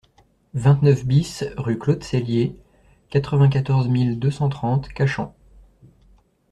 [0.55, 2.57] vingt-neuf BIS rue Claude Cellier,
[3.11, 5.35] quatre-vingt-quatorze mille deux cent trente Cachan